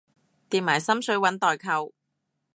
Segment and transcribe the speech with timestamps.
[0.49, 1.93] 疊埋心水搵代購